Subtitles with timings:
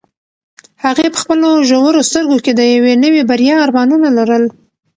[0.83, 4.43] هغې په خپلو ژورو سترګو کې د یوې نوې بریا ارمانونه لرل.